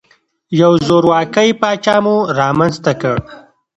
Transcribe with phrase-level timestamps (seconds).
[0.61, 3.17] یو زورواکۍ پاچا مو رامنځته کړ.